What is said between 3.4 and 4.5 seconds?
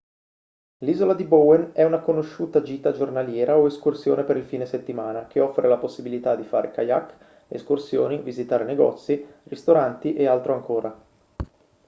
o escursione per il